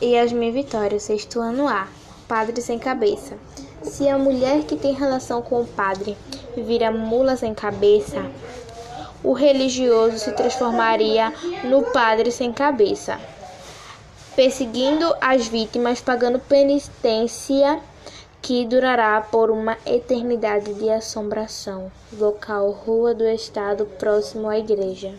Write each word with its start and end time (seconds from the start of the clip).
e 0.00 0.14
Yasmin 0.14 0.50
Vitória, 0.50 0.98
sexto 0.98 1.40
ano 1.40 1.68
A. 1.68 1.86
Padre 2.26 2.60
sem 2.62 2.78
cabeça. 2.78 3.36
Se 3.82 4.08
a 4.08 4.16
mulher 4.16 4.62
que 4.64 4.76
tem 4.76 4.92
relação 4.92 5.42
com 5.42 5.60
o 5.60 5.66
padre 5.66 6.16
vira 6.56 6.90
mula 6.90 7.36
sem 7.36 7.54
cabeça, 7.54 8.24
o 9.22 9.32
religioso 9.32 10.18
se 10.18 10.32
transformaria 10.32 11.32
no 11.64 11.82
padre 11.82 12.30
sem 12.30 12.52
cabeça, 12.52 13.20
perseguindo 14.34 15.14
as 15.20 15.46
vítimas, 15.46 16.00
pagando 16.00 16.38
penitência 16.38 17.80
que 18.40 18.64
durará 18.64 19.20
por 19.20 19.50
uma 19.50 19.76
eternidade 19.84 20.72
de 20.74 20.88
assombração. 20.88 21.92
Local 22.18 22.70
Rua 22.70 23.12
do 23.14 23.26
Estado, 23.26 23.84
próximo 23.98 24.48
à 24.48 24.58
igreja. 24.58 25.14